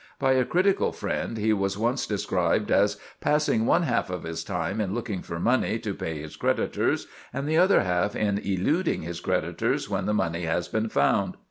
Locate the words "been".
10.67-10.89